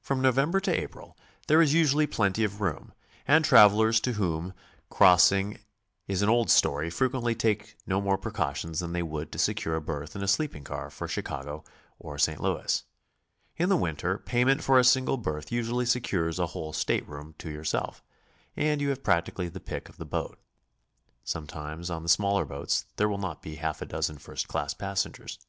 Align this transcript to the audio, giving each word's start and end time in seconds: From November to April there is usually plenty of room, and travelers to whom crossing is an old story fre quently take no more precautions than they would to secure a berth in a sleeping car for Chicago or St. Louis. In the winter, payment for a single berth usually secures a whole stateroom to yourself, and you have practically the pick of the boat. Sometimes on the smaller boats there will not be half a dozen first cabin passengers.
From 0.00 0.20
November 0.22 0.60
to 0.60 0.80
April 0.80 1.18
there 1.48 1.60
is 1.60 1.74
usually 1.74 2.06
plenty 2.06 2.44
of 2.44 2.60
room, 2.60 2.92
and 3.26 3.44
travelers 3.44 3.98
to 4.02 4.12
whom 4.12 4.54
crossing 4.90 5.58
is 6.06 6.22
an 6.22 6.28
old 6.28 6.52
story 6.52 6.88
fre 6.88 7.06
quently 7.06 7.36
take 7.36 7.74
no 7.84 8.00
more 8.00 8.16
precautions 8.16 8.78
than 8.78 8.92
they 8.92 9.02
would 9.02 9.32
to 9.32 9.40
secure 9.40 9.74
a 9.74 9.80
berth 9.80 10.14
in 10.14 10.22
a 10.22 10.28
sleeping 10.28 10.62
car 10.62 10.88
for 10.88 11.08
Chicago 11.08 11.64
or 11.98 12.16
St. 12.16 12.40
Louis. 12.40 12.84
In 13.56 13.68
the 13.68 13.76
winter, 13.76 14.18
payment 14.18 14.62
for 14.62 14.78
a 14.78 14.84
single 14.84 15.16
berth 15.16 15.50
usually 15.50 15.84
secures 15.84 16.38
a 16.38 16.46
whole 16.54 16.72
stateroom 16.72 17.34
to 17.38 17.50
yourself, 17.50 18.04
and 18.56 18.80
you 18.80 18.90
have 18.90 19.02
practically 19.02 19.48
the 19.48 19.58
pick 19.58 19.88
of 19.88 19.96
the 19.96 20.04
boat. 20.06 20.38
Sometimes 21.24 21.90
on 21.90 22.04
the 22.04 22.08
smaller 22.08 22.44
boats 22.44 22.86
there 22.98 23.08
will 23.08 23.18
not 23.18 23.42
be 23.42 23.56
half 23.56 23.82
a 23.82 23.86
dozen 23.86 24.18
first 24.18 24.46
cabin 24.46 24.74
passengers. 24.78 25.40